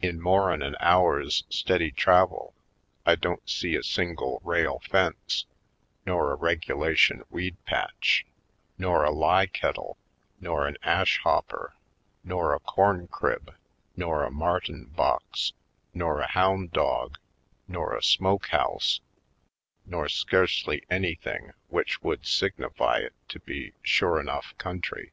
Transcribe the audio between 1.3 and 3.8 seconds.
steady travel I don't see